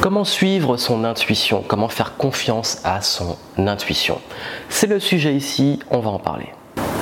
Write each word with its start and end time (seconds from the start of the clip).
Comment 0.00 0.24
suivre 0.24 0.76
son 0.76 1.04
intuition? 1.04 1.64
Comment 1.66 1.88
faire 1.88 2.16
confiance 2.16 2.80
à 2.84 3.00
son 3.00 3.36
intuition? 3.56 4.20
C'est 4.68 4.86
le 4.86 5.00
sujet 5.00 5.34
ici, 5.34 5.80
on 5.90 5.98
va 5.98 6.10
en 6.10 6.18
parler. 6.18 6.46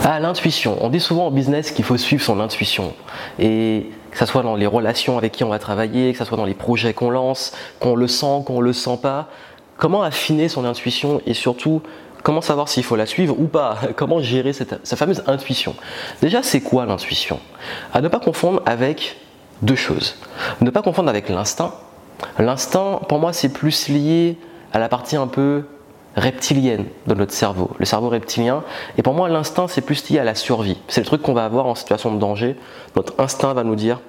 Ah, 0.05 0.21
l'intuition. 0.21 0.79
On 0.81 0.89
dit 0.89 1.01
souvent 1.01 1.27
en 1.27 1.31
business 1.31 1.73
qu'il 1.73 1.85
faut 1.85 1.97
suivre 1.97 2.23
son 2.23 2.41
intuition. 2.41 2.95
Et 3.39 3.91
que 4.11 4.19
ce 4.19 4.27
soit 4.27 4.43
dans 4.43 4.55
les 4.55 4.67
relations 4.67 5.19
avec 5.19 5.33
qui 5.33 5.45
on 5.45 5.49
va 5.49 5.59
travailler, 5.59 6.13
que 6.13 6.19
ce 6.19 6.25
soit 6.25 6.37
dans 6.37 6.45
les 6.45 6.55
projets 6.55 6.95
qu'on 6.95 7.11
lance, 7.11 7.53
qu'on 7.81 7.97
le 7.97 8.07
sent, 8.07 8.43
qu'on 8.47 8.61
le 8.61 8.73
sent 8.73 8.99
pas. 9.03 9.29
Comment 9.77 10.03
affiner 10.03 10.49
son 10.49 10.65
intuition 10.65 11.21
et 11.27 11.35
surtout 11.35 11.83
comment 12.23 12.41
savoir 12.41 12.69
s'il 12.69 12.85
faut 12.85 12.97
la 12.97 13.07
suivre 13.07 13.35
ou 13.39 13.49
pas? 13.49 13.77
Comment 13.97 14.21
gérer 14.21 14.53
cette, 14.53 14.87
cette 14.87 14.99
fameuse 14.99 15.25
intuition? 15.27 15.75
Déjà, 16.23 16.43
c'est 16.43 16.61
quoi 16.61 16.87
l'intuition? 16.87 17.41
À 17.93 18.01
ne 18.01 18.09
pas 18.09 18.21
confondre 18.21 18.63
avec 18.67 19.17
deux 19.63 19.75
choses. 19.75 20.17
Ne 20.61 20.71
pas 20.71 20.81
confondre 20.81 21.11
avec 21.11 21.29
l'instinct 21.29 21.75
L'instinct, 22.39 23.01
pour 23.09 23.19
moi, 23.19 23.33
c'est 23.33 23.49
plus 23.49 23.89
lié 23.89 24.39
à 24.73 24.79
la 24.79 24.89
partie 24.89 25.17
un 25.17 25.27
peu 25.27 25.65
reptilienne 26.17 26.85
de 27.07 27.15
notre 27.15 27.33
cerveau, 27.33 27.71
le 27.79 27.85
cerveau 27.85 28.09
reptilien. 28.09 28.63
Et 28.97 29.03
pour 29.03 29.15
moi, 29.15 29.29
l'instinct, 29.29 29.67
c'est 29.69 29.81
plus 29.81 30.09
lié 30.11 30.19
à 30.19 30.25
la 30.25 30.35
survie. 30.35 30.79
C'est 30.89 31.01
le 31.01 31.07
truc 31.07 31.23
qu'on 31.23 31.33
va 31.33 31.45
avoir 31.45 31.67
en 31.67 31.75
situation 31.75 32.15
de 32.15 32.19
danger. 32.19 32.57
Notre 32.97 33.15
instinct 33.19 33.53
va 33.53 33.65
nous 33.65 33.75
dire, 33.75 34.01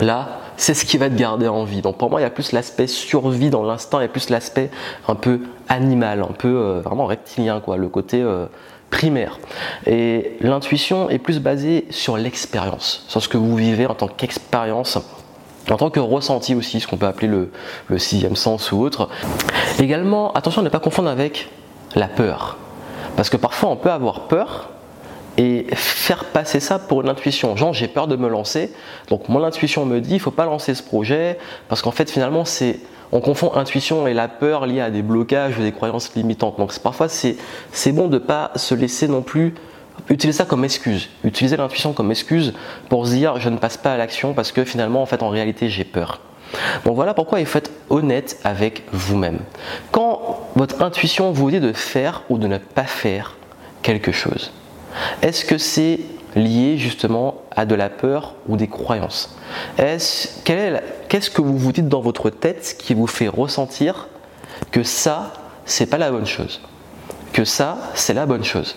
là, 0.00 0.40
c'est 0.56 0.74
ce 0.74 0.84
qui 0.84 0.96
va 0.96 1.08
te 1.08 1.14
garder 1.14 1.48
en 1.48 1.64
vie. 1.64 1.82
Donc 1.82 1.98
pour 1.98 2.10
moi, 2.10 2.20
il 2.20 2.22
y 2.22 2.26
a 2.26 2.30
plus 2.30 2.52
l'aspect 2.52 2.86
survie 2.86 3.50
dans 3.50 3.64
l'instinct 3.64 4.00
et 4.00 4.08
plus 4.08 4.30
l'aspect 4.30 4.70
un 5.08 5.14
peu 5.14 5.40
animal, 5.68 6.22
un 6.22 6.32
peu 6.32 6.48
euh, 6.48 6.80
vraiment 6.80 7.06
reptilien, 7.06 7.60
quoi, 7.60 7.76
le 7.76 7.88
côté 7.88 8.22
euh, 8.22 8.46
primaire. 8.90 9.40
Et 9.86 10.36
l'intuition 10.40 11.10
est 11.10 11.18
plus 11.18 11.40
basée 11.40 11.86
sur 11.90 12.16
l'expérience, 12.16 13.04
sur 13.08 13.20
ce 13.22 13.28
que 13.28 13.36
vous 13.36 13.56
vivez 13.56 13.86
en 13.86 13.94
tant 13.94 14.08
qu'expérience 14.08 14.98
en 15.70 15.76
tant 15.76 15.90
que 15.90 16.00
ressenti 16.00 16.54
aussi, 16.54 16.80
ce 16.80 16.86
qu'on 16.86 16.96
peut 16.96 17.06
appeler 17.06 17.28
le, 17.28 17.98
sixième 17.98 18.36
sens 18.36 18.72
ou 18.72 18.80
autre. 18.80 19.08
Également, 19.78 20.32
attention 20.32 20.60
à 20.60 20.64
ne 20.64 20.68
pas 20.68 20.80
confondre 20.80 21.08
avec 21.08 21.48
la 21.94 22.08
peur. 22.08 22.58
Parce 23.16 23.30
que 23.30 23.36
parfois 23.36 23.70
on 23.70 23.76
peut 23.76 23.90
avoir 23.90 24.22
peur 24.22 24.70
et 25.36 25.66
faire 25.74 26.24
passer 26.24 26.60
ça 26.60 26.78
pour 26.78 27.02
une 27.02 27.08
intuition. 27.08 27.56
Genre 27.56 27.72
j'ai 27.72 27.88
peur 27.88 28.08
de 28.08 28.16
me 28.16 28.28
lancer, 28.28 28.72
donc 29.08 29.28
mon 29.28 29.42
intuition 29.44 29.84
me 29.84 30.00
dit 30.00 30.10
il 30.10 30.14
ne 30.14 30.18
faut 30.18 30.30
pas 30.30 30.44
lancer 30.44 30.74
ce 30.74 30.82
projet, 30.82 31.38
parce 31.68 31.82
qu'en 31.82 31.90
fait 31.92 32.10
finalement 32.10 32.44
c'est 32.44 32.80
on 33.12 33.20
confond 33.20 33.52
intuition 33.54 34.08
et 34.08 34.14
la 34.14 34.26
peur 34.26 34.66
liée 34.66 34.80
à 34.80 34.90
des 34.90 35.02
blocages 35.02 35.56
ou 35.58 35.62
des 35.62 35.72
croyances 35.72 36.14
limitantes. 36.16 36.58
Donc 36.58 36.76
parfois 36.80 37.08
c'est 37.08 37.36
bon 37.92 38.08
de 38.08 38.14
ne 38.14 38.18
pas 38.18 38.50
se 38.56 38.74
laisser 38.74 39.06
non 39.06 39.22
plus 39.22 39.54
Utilisez 40.10 40.38
ça 40.38 40.44
comme 40.44 40.64
excuse. 40.64 41.08
Utilisez 41.22 41.56
l'intuition 41.56 41.92
comme 41.92 42.10
excuse 42.10 42.52
pour 42.88 43.06
se 43.06 43.12
dire 43.12 43.40
je 43.40 43.48
ne 43.48 43.56
passe 43.56 43.76
pas 43.76 43.92
à 43.94 43.96
l'action 43.96 44.34
parce 44.34 44.52
que 44.52 44.64
finalement 44.64 45.02
en 45.02 45.06
fait 45.06 45.22
en 45.22 45.28
réalité 45.28 45.68
j'ai 45.68 45.84
peur. 45.84 46.20
Donc 46.84 46.94
voilà 46.94 47.14
pourquoi 47.14 47.40
il 47.40 47.46
faut 47.46 47.58
être 47.58 47.70
honnête 47.90 48.38
avec 48.44 48.84
vous-même. 48.92 49.40
Quand 49.90 50.48
votre 50.54 50.82
intuition 50.82 51.32
vous 51.32 51.50
dit 51.50 51.60
de 51.60 51.72
faire 51.72 52.22
ou 52.28 52.38
de 52.38 52.46
ne 52.46 52.58
pas 52.58 52.84
faire 52.84 53.36
quelque 53.82 54.12
chose, 54.12 54.52
est-ce 55.22 55.44
que 55.44 55.58
c'est 55.58 56.00
lié 56.36 56.76
justement 56.78 57.42
à 57.50 57.64
de 57.66 57.74
la 57.74 57.88
peur 57.88 58.34
ou 58.48 58.56
des 58.56 58.68
croyances? 58.68 59.36
Qu'est-ce 59.76 61.30
que 61.30 61.42
vous 61.42 61.58
vous 61.58 61.72
dites 61.72 61.88
dans 61.88 62.00
votre 62.00 62.30
tête 62.30 62.76
qui 62.78 62.94
vous 62.94 63.06
fait 63.06 63.28
ressentir 63.28 64.08
que 64.70 64.82
ça, 64.82 65.32
c'est 65.64 65.86
pas 65.86 65.98
la 65.98 66.10
bonne 66.10 66.26
chose? 66.26 66.60
Que 67.32 67.44
ça, 67.44 67.78
c'est 67.94 68.14
la 68.14 68.26
bonne 68.26 68.44
chose? 68.44 68.76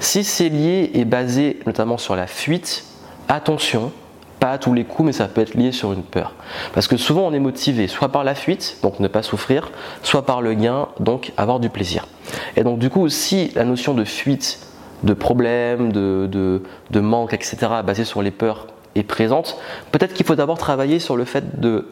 Si 0.00 0.24
c'est 0.24 0.48
lié 0.48 0.90
et 0.94 1.04
basé 1.04 1.60
notamment 1.66 1.98
sur 1.98 2.16
la 2.16 2.26
fuite, 2.26 2.84
attention, 3.28 3.92
pas 4.40 4.52
à 4.52 4.58
tous 4.58 4.72
les 4.72 4.84
coups, 4.84 5.06
mais 5.06 5.12
ça 5.12 5.28
peut 5.28 5.42
être 5.42 5.54
lié 5.54 5.70
sur 5.70 5.92
une 5.92 6.02
peur. 6.02 6.34
Parce 6.72 6.88
que 6.88 6.96
souvent 6.96 7.26
on 7.26 7.32
est 7.32 7.38
motivé 7.38 7.86
soit 7.86 8.08
par 8.08 8.24
la 8.24 8.34
fuite, 8.34 8.78
donc 8.82 8.98
ne 8.98 9.06
pas 9.06 9.22
souffrir, 9.22 9.70
soit 10.02 10.24
par 10.24 10.40
le 10.40 10.54
gain, 10.54 10.88
donc 10.98 11.32
avoir 11.36 11.60
du 11.60 11.68
plaisir. 11.68 12.08
Et 12.56 12.64
donc 12.64 12.78
du 12.78 12.88
coup, 12.88 13.08
si 13.10 13.52
la 13.54 13.64
notion 13.64 13.94
de 13.94 14.04
fuite, 14.04 14.58
de 15.02 15.12
problème, 15.12 15.92
de, 15.92 16.60
manque, 16.94 17.34
etc., 17.34 17.58
basée 17.84 18.04
sur 18.04 18.22
les 18.22 18.30
peurs 18.30 18.66
est 18.94 19.02
présente, 19.02 19.58
peut-être 19.92 20.14
qu'il 20.14 20.26
faut 20.26 20.34
d'abord 20.34 20.58
travailler 20.58 20.98
sur 20.98 21.16
le 21.16 21.24
fait 21.26 21.60
de 21.60 21.88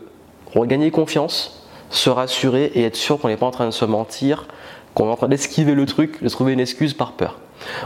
regagner 0.54 0.90
confiance, 0.90 1.66
se 1.90 2.08
rassurer 2.08 2.72
et 2.74 2.84
être 2.84 2.96
sûr 2.96 3.18
qu'on 3.18 3.28
n'est 3.28 3.36
pas 3.36 3.46
en 3.46 3.50
train 3.50 3.66
de 3.66 3.70
se 3.70 3.84
mentir, 3.84 4.46
qu'on 4.94 5.08
est 5.08 5.12
en 5.12 5.16
train 5.16 5.28
d'esquiver 5.28 5.74
le 5.74 5.84
truc, 5.84 6.22
de 6.22 6.28
trouver 6.28 6.54
une 6.54 6.60
excuse 6.60 6.94
par 6.94 7.12
peur. 7.12 7.38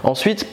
Ensuite, 0.05 0.47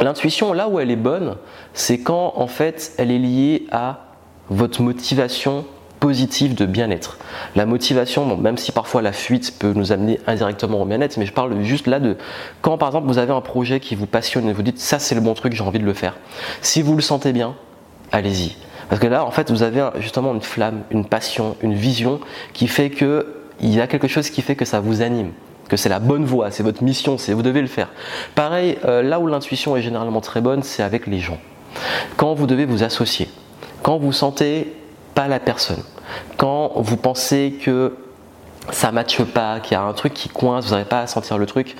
l'intuition, 0.00 0.52
là 0.52 0.68
où 0.68 0.80
elle 0.80 0.90
est 0.90 0.96
bonne, 0.96 1.36
c'est 1.74 1.98
quand 1.98 2.34
en 2.36 2.46
fait 2.46 2.92
elle 2.98 3.10
est 3.10 3.18
liée 3.18 3.66
à 3.70 4.06
votre 4.50 4.82
motivation 4.82 5.64
positive 6.00 6.56
de 6.56 6.66
bien-être. 6.66 7.18
La 7.54 7.64
motivation, 7.64 8.36
même 8.36 8.58
si 8.58 8.72
parfois 8.72 9.02
la 9.02 9.12
fuite 9.12 9.56
peut 9.60 9.72
nous 9.72 9.92
amener 9.92 10.18
indirectement 10.26 10.82
au 10.82 10.84
bien-être, 10.84 11.16
mais 11.16 11.26
je 11.26 11.32
parle 11.32 11.62
juste 11.62 11.86
là 11.86 12.00
de 12.00 12.16
quand 12.60 12.76
par 12.76 12.88
exemple 12.88 13.06
vous 13.06 13.18
avez 13.18 13.32
un 13.32 13.40
projet 13.40 13.78
qui 13.78 13.94
vous 13.94 14.06
passionne 14.06 14.48
et 14.48 14.52
vous 14.52 14.62
dites 14.62 14.80
ça 14.80 14.98
c'est 14.98 15.14
le 15.14 15.20
bon 15.20 15.34
truc, 15.34 15.52
j'ai 15.52 15.62
envie 15.62 15.78
de 15.78 15.84
le 15.84 15.94
faire. 15.94 16.16
Si 16.60 16.82
vous 16.82 16.96
le 16.96 17.02
sentez 17.02 17.32
bien, 17.32 17.54
allez-y. 18.10 18.56
Parce 18.88 19.00
que 19.00 19.06
là, 19.06 19.24
en 19.24 19.30
fait, 19.30 19.50
vous 19.50 19.62
avez 19.62 19.88
justement 20.00 20.34
une 20.34 20.42
flamme, 20.42 20.82
une 20.90 21.06
passion, 21.06 21.56
une 21.62 21.72
vision 21.72 22.20
qui 22.52 22.66
fait 22.68 22.90
que 22.90 23.36
il 23.60 23.72
y 23.72 23.80
a 23.80 23.86
quelque 23.86 24.08
chose 24.08 24.28
qui 24.28 24.42
fait 24.42 24.56
que 24.56 24.64
ça 24.64 24.80
vous 24.80 25.02
anime 25.02 25.30
que 25.72 25.78
c'est 25.78 25.88
la 25.88 26.00
bonne 26.00 26.26
voie, 26.26 26.50
c'est 26.50 26.62
votre 26.62 26.82
mission, 26.82 27.16
c'est 27.16 27.32
vous 27.32 27.40
devez 27.40 27.62
le 27.62 27.66
faire. 27.66 27.88
Pareil, 28.34 28.76
euh, 28.84 29.02
là 29.02 29.18
où 29.18 29.26
l'intuition 29.26 29.74
est 29.74 29.80
généralement 29.80 30.20
très 30.20 30.42
bonne, 30.42 30.62
c'est 30.62 30.82
avec 30.82 31.06
les 31.06 31.18
gens. 31.18 31.38
Quand 32.18 32.34
vous 32.34 32.46
devez 32.46 32.66
vous 32.66 32.82
associer, 32.82 33.30
quand 33.82 33.96
vous 33.96 34.12
sentez 34.12 34.76
pas 35.14 35.28
la 35.28 35.40
personne, 35.40 35.82
quand 36.36 36.72
vous 36.76 36.98
pensez 36.98 37.58
que 37.64 37.96
ça 38.70 38.88
ne 38.88 38.96
matche 38.96 39.22
pas, 39.22 39.60
qu'il 39.60 39.72
y 39.72 39.76
a 39.76 39.82
un 39.82 39.94
truc 39.94 40.12
qui 40.12 40.28
coince, 40.28 40.66
vous 40.66 40.72
n'arrivez 40.72 40.90
pas 40.90 41.00
à 41.00 41.06
sentir 41.06 41.38
le 41.38 41.46
truc, 41.46 41.74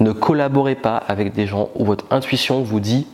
ne 0.00 0.10
collaborez 0.10 0.74
pas 0.74 0.96
avec 0.96 1.32
des 1.32 1.46
gens 1.46 1.68
où 1.76 1.84
votre 1.84 2.06
intuition 2.10 2.62
vous 2.62 2.80
dit 2.80 3.06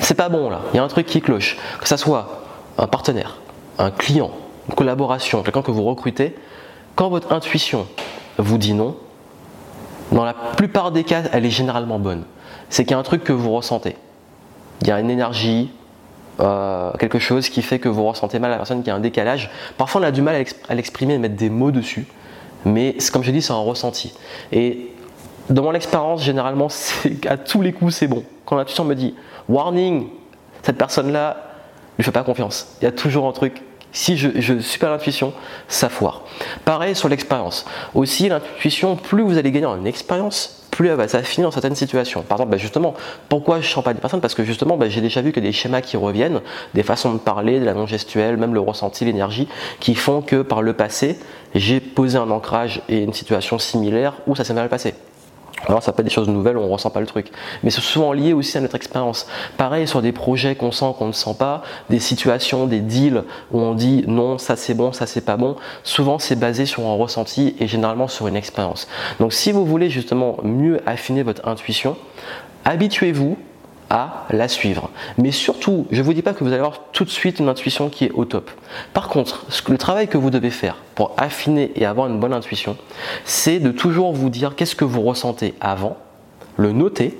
c'est 0.00 0.14
pas 0.14 0.30
bon 0.30 0.48
là, 0.48 0.62
il 0.72 0.78
y 0.78 0.80
a 0.80 0.82
un 0.82 0.88
truc 0.88 1.04
qui 1.04 1.20
cloche. 1.20 1.58
Que 1.82 1.86
ça 1.86 1.98
soit 1.98 2.44
un 2.78 2.86
partenaire, 2.86 3.36
un 3.76 3.90
client, 3.90 4.30
une 4.70 4.74
collaboration, 4.74 5.42
quelqu'un 5.42 5.60
que 5.60 5.70
vous 5.70 5.84
recrutez, 5.84 6.34
quand 6.96 7.10
votre 7.10 7.30
intuition 7.34 7.86
vous 8.40 8.58
dit 8.58 8.74
non, 8.74 8.96
dans 10.12 10.24
la 10.24 10.34
plupart 10.34 10.90
des 10.90 11.04
cas, 11.04 11.22
elle 11.32 11.46
est 11.46 11.50
généralement 11.50 11.98
bonne. 11.98 12.24
C'est 12.68 12.84
qu'il 12.84 12.92
y 12.92 12.94
a 12.94 12.98
un 12.98 13.04
truc 13.04 13.24
que 13.24 13.32
vous 13.32 13.52
ressentez. 13.52 13.96
Il 14.82 14.88
y 14.88 14.90
a 14.90 14.98
une 14.98 15.10
énergie, 15.10 15.70
euh, 16.40 16.92
quelque 16.98 17.18
chose 17.18 17.48
qui 17.48 17.62
fait 17.62 17.78
que 17.78 17.88
vous 17.88 18.04
ressentez 18.04 18.38
mal 18.38 18.50
la 18.50 18.56
personne, 18.56 18.82
qui 18.82 18.90
a 18.90 18.94
un 18.94 19.00
décalage. 19.00 19.50
Parfois, 19.76 20.00
on 20.00 20.04
a 20.04 20.10
du 20.10 20.22
mal 20.22 20.42
à 20.68 20.74
l'exprimer 20.74 21.14
et 21.14 21.18
mettre 21.18 21.36
des 21.36 21.50
mots 21.50 21.70
dessus. 21.70 22.06
Mais 22.64 22.96
comme 23.12 23.22
je 23.22 23.30
dis, 23.30 23.42
c'est 23.42 23.52
un 23.52 23.56
ressenti. 23.56 24.14
Et 24.52 24.92
dans 25.48 25.62
mon 25.62 25.74
expérience, 25.74 26.22
généralement, 26.22 26.68
à 27.28 27.36
tous 27.36 27.62
les 27.62 27.72
coups, 27.72 27.94
c'est 27.94 28.08
bon. 28.08 28.24
Quand 28.44 28.56
l'intuition 28.56 28.84
me 28.84 28.94
dit 28.94 29.14
warning, 29.48 30.08
cette 30.62 30.78
personne-là, 30.78 31.36
je 31.98 32.02
ne 32.02 32.04
fais 32.04 32.12
pas 32.12 32.22
confiance. 32.22 32.76
Il 32.80 32.84
y 32.84 32.88
a 32.88 32.92
toujours 32.92 33.26
un 33.26 33.32
truc 33.32 33.62
si 33.92 34.16
je, 34.16 34.78
pas 34.78 34.88
l'intuition, 34.88 35.32
ça 35.68 35.88
foire. 35.88 36.22
Pareil 36.64 36.94
sur 36.94 37.08
l'expérience. 37.08 37.64
Aussi, 37.94 38.28
l'intuition, 38.28 38.96
plus 38.96 39.22
vous 39.22 39.36
allez 39.38 39.50
gagner 39.50 39.66
en 39.66 39.84
expérience, 39.84 40.60
plus 40.70 40.88
elle 40.88 40.96
va 40.96 41.08
s'affiner 41.08 41.44
dans 41.44 41.50
certaines 41.50 41.74
situations. 41.74 42.22
Par 42.22 42.38
exemple, 42.38 42.52
bah, 42.52 42.56
justement, 42.56 42.94
pourquoi 43.28 43.60
je 43.60 43.66
ne 43.66 43.72
sens 43.72 43.84
pas 43.84 43.92
des 43.92 44.00
personnes 44.00 44.20
Parce 44.20 44.34
que 44.34 44.44
justement, 44.44 44.76
bah, 44.76 44.88
j'ai 44.88 45.00
déjà 45.00 45.20
vu 45.20 45.32
que 45.32 45.40
des 45.40 45.52
schémas 45.52 45.80
qui 45.80 45.96
reviennent, 45.96 46.40
des 46.74 46.82
façons 46.82 47.12
de 47.12 47.18
parler, 47.18 47.58
de 47.58 47.64
la 47.64 47.74
non 47.74 47.86
gestuelle, 47.86 48.36
même 48.36 48.54
le 48.54 48.60
ressenti, 48.60 49.04
l'énergie, 49.04 49.48
qui 49.80 49.94
font 49.94 50.22
que 50.22 50.42
par 50.42 50.62
le 50.62 50.72
passé, 50.72 51.18
j'ai 51.54 51.80
posé 51.80 52.16
un 52.16 52.30
ancrage 52.30 52.82
et 52.88 52.98
une 53.02 53.12
situation 53.12 53.58
similaire 53.58 54.14
où 54.26 54.36
ça 54.36 54.44
s'est 54.44 54.54
mal 54.54 54.68
passé. 54.68 54.94
Alors 55.66 55.82
ça 55.82 55.92
peut 55.92 56.00
être 56.00 56.06
des 56.06 56.12
choses 56.12 56.28
nouvelles, 56.28 56.56
on 56.56 56.66
ne 56.66 56.72
ressent 56.72 56.90
pas 56.90 57.00
le 57.00 57.06
truc. 57.06 57.30
Mais 57.62 57.70
c'est 57.70 57.80
souvent 57.80 58.12
lié 58.12 58.32
aussi 58.32 58.56
à 58.56 58.60
notre 58.60 58.76
expérience. 58.76 59.26
Pareil 59.56 59.86
sur 59.86 60.02
des 60.02 60.12
projets 60.12 60.54
qu'on 60.54 60.72
sent, 60.72 60.92
qu'on 60.98 61.08
ne 61.08 61.12
sent 61.12 61.34
pas, 61.38 61.62
des 61.90 62.00
situations, 62.00 62.66
des 62.66 62.80
deals 62.80 63.24
où 63.52 63.60
on 63.60 63.74
dit 63.74 64.04
non, 64.06 64.38
ça 64.38 64.56
c'est 64.56 64.74
bon, 64.74 64.92
ça 64.92 65.06
c'est 65.06 65.24
pas 65.24 65.36
bon. 65.36 65.56
Souvent 65.82 66.18
c'est 66.18 66.36
basé 66.36 66.66
sur 66.66 66.86
un 66.86 66.94
ressenti 66.94 67.54
et 67.60 67.66
généralement 67.66 68.08
sur 68.08 68.26
une 68.26 68.36
expérience. 68.36 68.88
Donc 69.18 69.32
si 69.32 69.52
vous 69.52 69.64
voulez 69.66 69.90
justement 69.90 70.38
mieux 70.42 70.80
affiner 70.86 71.22
votre 71.22 71.46
intuition, 71.46 71.96
habituez-vous 72.64 73.36
à 73.90 74.26
la 74.30 74.48
suivre. 74.48 74.90
Mais 75.18 75.32
surtout, 75.32 75.86
je 75.90 75.98
ne 75.98 76.02
vous 76.02 76.14
dis 76.14 76.22
pas 76.22 76.32
que 76.32 76.44
vous 76.44 76.48
allez 76.48 76.58
avoir 76.58 76.80
tout 76.92 77.04
de 77.04 77.10
suite 77.10 77.40
une 77.40 77.48
intuition 77.48 77.90
qui 77.90 78.04
est 78.06 78.12
au 78.12 78.24
top. 78.24 78.50
Par 78.94 79.08
contre, 79.08 79.46
le 79.68 79.78
travail 79.78 80.08
que 80.08 80.16
vous 80.16 80.30
devez 80.30 80.50
faire 80.50 80.76
pour 80.94 81.12
affiner 81.16 81.72
et 81.74 81.84
avoir 81.84 82.06
une 82.06 82.20
bonne 82.20 82.32
intuition, 82.32 82.76
c'est 83.24 83.58
de 83.58 83.72
toujours 83.72 84.12
vous 84.12 84.30
dire 84.30 84.54
qu'est-ce 84.54 84.76
que 84.76 84.84
vous 84.84 85.02
ressentez 85.02 85.54
avant, 85.60 85.96
le 86.56 86.72
noter, 86.72 87.18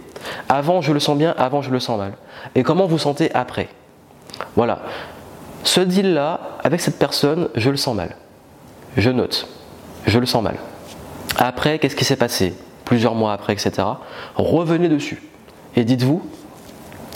avant 0.49 0.81
je 0.81 0.93
le 0.93 1.01
sens 1.01 1.19
bien, 1.19 1.35
avant 1.37 1.61
je 1.61 1.71
le 1.71 1.81
sens 1.81 1.99
mal, 1.99 2.13
et 2.55 2.63
comment 2.63 2.87
vous 2.87 2.99
sentez 2.99 3.35
après. 3.35 3.69
Voilà. 4.57 4.81
Ce 5.65 5.81
deal-là, 5.81 6.41
avec 6.63 6.81
cette 6.81 6.99
personne, 6.99 7.49
je 7.55 7.69
le 7.71 7.77
sens 7.77 7.95
mal. 7.95 8.17
Je 8.97 9.11
note. 9.11 9.47
Je 10.07 10.19
le 10.19 10.27
sens 10.27 10.43
mal. 10.43 10.57
Après, 11.37 11.79
qu'est-ce 11.79 11.97
qui 11.97 12.05
s'est 12.05 12.17
passé? 12.17 12.55
Plusieurs 12.85 13.15
mois 13.15 13.33
après, 13.33 13.53
etc. 13.53 13.87
Revenez 14.37 14.89
dessus. 14.89 15.23
Et 15.77 15.85
dites-vous, 15.85 16.23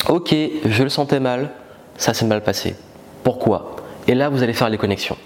Ok, 0.09 0.35
je 0.65 0.83
le 0.83 0.91
sentais 0.91 1.21
mal, 1.21 1.51
ça 1.97 2.13
s'est 2.13 2.27
mal 2.27 2.43
passé. 2.43 2.77
Pourquoi? 3.23 3.77
Et 4.07 4.15
là, 4.15 4.29
vous 4.29 4.43
allez 4.43 4.53
faire 4.53 4.69
les 4.69 4.77
connexions. 4.77 5.17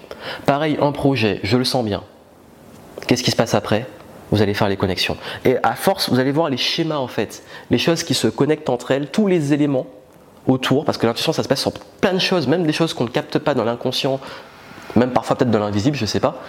Pareil, 0.45 0.77
un 0.81 0.93
projet, 0.93 1.41
je 1.43 1.57
le 1.57 1.65
sens 1.65 1.83
bien. 1.83 2.01
Qu'est-ce 3.05 3.23
qui 3.23 3.31
se 3.31 3.35
passe 3.35 3.53
après? 3.53 3.85
Vous 4.31 4.41
allez 4.41 4.53
faire 4.53 4.69
les 4.69 4.77
connexions. 4.77 5.17
Et 5.43 5.57
à 5.63 5.73
force, 5.75 6.09
vous 6.09 6.19
allez 6.19 6.31
voir 6.31 6.49
les 6.49 6.57
schémas 6.57 6.97
en 6.97 7.07
fait, 7.07 7.43
les 7.71 7.77
choses 7.77 8.03
qui 8.03 8.13
se 8.13 8.27
connectent 8.27 8.69
entre 8.69 8.91
elles, 8.91 9.09
tous 9.09 9.27
les 9.27 9.53
éléments 9.53 9.87
autour, 10.47 10.85
parce 10.85 10.97
que 10.97 11.07
l'intuition, 11.07 11.33
ça 11.33 11.43
se 11.43 11.47
passe 11.47 11.61
sur 11.61 11.73
plein 11.73 12.13
de 12.13 12.19
choses, 12.19 12.47
même 12.47 12.63
des 12.63 12.73
choses 12.73 12.93
qu'on 12.93 13.03
ne 13.03 13.09
capte 13.09 13.37
pas 13.39 13.53
dans 13.53 13.65
l'inconscient, 13.65 14.19
même 14.95 15.11
parfois 15.11 15.35
peut-être 15.35 15.51
dans 15.51 15.59
l'invisible, 15.59 15.97
je 15.97 16.03
ne 16.03 16.07
sais 16.07 16.19
pas. 16.19 16.41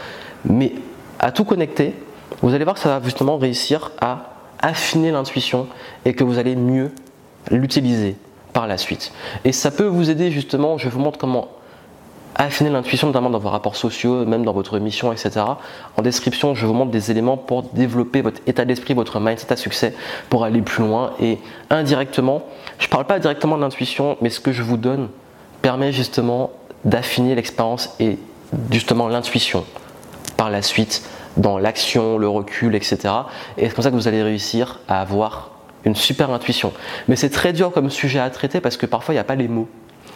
Mais 0.44 0.75
à 1.19 1.32
tout 1.32 1.44
connecter, 1.44 1.94
vous 2.43 2.55
allez 2.55 2.65
voir 2.65 2.75
que 2.75 2.81
ça 2.81 2.99
va 2.99 3.05
justement 3.05 3.38
réussir 3.38 3.91
à 4.00 4.35
affiner 4.61 5.11
l'intuition 5.11 5.67
et 6.05 6.15
que 6.15 6.23
vous 6.23 6.38
allez 6.38 6.55
mieux 6.55 6.93
l'utiliser 7.51 8.17
par 8.53 8.67
la 8.67 8.79
suite. 8.79 9.13
Et 9.45 9.53
ça 9.53 9.71
peut 9.71 9.87
vous 9.87 10.11
aider 10.11 10.31
justement, 10.31 10.79
je 10.79 10.89
vous 10.89 11.01
montre 11.01 11.19
comment 11.19 11.49
affiner 12.37 12.71
l'intuition, 12.71 13.09
notamment 13.09 13.31
dans 13.31 13.39
vos 13.39 13.51
rapports 13.51 13.77
sociaux, 13.77 14.25
même 14.25 14.45
dans 14.45 14.53
votre 14.53 14.79
mission, 14.79 15.13
etc. 15.13 15.45
En 15.97 16.03
description, 16.03 16.55
je 16.55 16.65
vous 16.65 16.73
montre 16.73 16.91
des 16.91 17.11
éléments 17.11 17.37
pour 17.37 17.65
développer 17.65 18.23
votre 18.23 18.41
état 18.47 18.65
d'esprit, 18.65 18.95
votre 18.95 19.21
mindset 19.21 19.53
à 19.53 19.57
succès, 19.57 19.95
pour 20.31 20.45
aller 20.45 20.63
plus 20.63 20.85
loin. 20.85 21.13
Et 21.21 21.39
indirectement, 21.69 22.43
je 22.79 22.87
ne 22.87 22.91
parle 22.91 23.05
pas 23.05 23.19
directement 23.19 23.57
de 23.57 23.63
l'intuition, 23.63 24.17
mais 24.21 24.31
ce 24.31 24.41
que 24.41 24.53
je 24.53 24.63
vous 24.63 24.77
donne 24.77 25.09
permet 25.61 25.93
justement 25.93 26.51
d'affiner 26.85 27.35
l'expérience 27.35 27.95
et 28.01 28.17
justement 28.71 29.09
l'intuition 29.09 29.65
par 30.37 30.51
la 30.51 30.63
suite 30.63 31.03
dans 31.37 31.59
l'action, 31.59 32.17
le 32.17 32.29
recul, 32.29 32.75
etc. 32.75 32.99
Et 33.59 33.69
c'est 33.69 33.75
comme 33.75 33.85
ça 33.85 33.91
que 33.91 33.97
vous 33.97 34.09
allez 34.09 34.23
réussir 34.23 34.81
à 34.89 35.01
avoir 35.01 35.51
une 35.85 35.94
super 35.94 36.31
intuition. 36.31 36.73
Mais 37.09 37.17
c'est 37.17 37.31
très 37.31 37.53
dur 37.53 37.73
comme 37.73 37.91
sujet 37.91 38.19
à 38.19 38.31
traiter 38.31 38.61
parce 38.61 38.77
que 38.77 38.87
parfois 38.87 39.15
il 39.15 39.17
n'y 39.17 39.21
a 39.21 39.25
pas 39.25 39.35
les 39.35 39.49
mots 39.49 39.69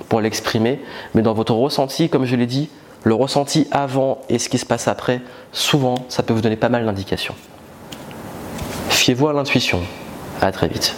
pour 0.09 0.21
l'exprimer. 0.21 0.81
Mais 1.15 1.23
dans 1.23 1.35
votre 1.35 1.55
ressenti, 1.55 2.09
comme 2.09 2.25
je 2.25 2.37
l'ai 2.37 2.47
dit, 2.47 2.69
le 3.05 3.15
ressenti 3.15 3.67
avant 3.71 4.21
et 4.29 4.39
ce 4.39 4.49
qui 4.49 4.59
se 4.59 4.67
passe 4.67 4.89
après, 4.89 5.21
souvent, 5.53 5.97
ça 6.09 6.23
peut 6.23 6.33
vous 6.33 6.41
donner 6.41 6.57
pas 6.57 6.69
mal 6.69 6.85
d'indications. 6.85 7.35
Fiez-vous 8.89 9.29
à 9.29 9.33
l'intuition. 9.33 9.81
À 10.41 10.53
très 10.53 10.69
vite. 10.69 10.95